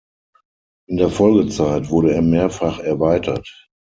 [0.87, 3.67] In der Folgezeit wurde er mehrfach erweitert.